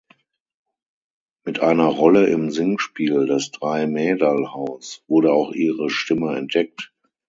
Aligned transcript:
Mit 1.45 1.59
einer 1.59 1.85
Rolle 1.85 2.25
im 2.25 2.49
Singspiel 2.49 3.27
"Das 3.27 3.51
Dreimäderlhaus" 3.51 5.03
wurde 5.07 5.31
auch 5.31 5.51
ihre 5.51 5.91
Stimme 5.91 6.35
entdeckt. 6.35 6.91